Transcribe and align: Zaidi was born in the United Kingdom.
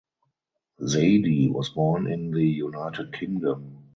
Zaidi 0.81 1.47
was 1.51 1.69
born 1.69 2.11
in 2.11 2.31
the 2.31 2.43
United 2.43 3.13
Kingdom. 3.13 3.85